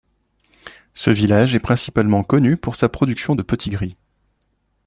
Ce 0.95 1.11
village 1.11 1.53
est 1.53 1.59
principalement 1.59 2.23
connu 2.23 2.57
pour 2.57 2.75
sa 2.75 2.89
production 2.89 3.35
de 3.35 3.43
Petit-gris. 3.43 3.97